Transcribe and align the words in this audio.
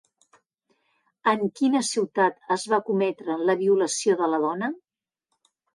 En 1.33 1.43
quina 1.61 1.83
ciutat 1.91 2.41
es 2.59 2.67
va 2.75 2.81
cometre 2.91 3.39
la 3.51 3.61
violació 3.65 4.21
de 4.25 4.35
la 4.35 4.45
dona? 4.49 4.77